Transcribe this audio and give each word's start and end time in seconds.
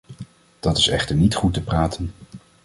Dat 0.59 0.77
is 0.77 0.87
echter 0.87 1.15
niet 1.15 1.35
goed 1.35 1.53
te 1.53 1.61
praten. 1.61 2.13